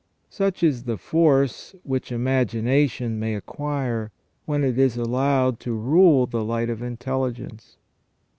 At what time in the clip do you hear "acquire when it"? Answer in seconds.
3.35-4.79